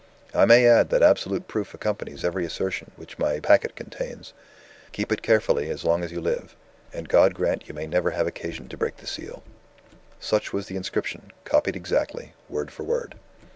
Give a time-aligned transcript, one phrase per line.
[0.33, 4.33] I may add that absolute proof accompanies every assertion which my packet contains.
[4.93, 6.55] Keep it carefully, as long as you live
[6.91, 9.43] and God grant you may never have occasion to break the seal.'
[10.19, 13.13] "Such was the inscription; copied exactly, word for word.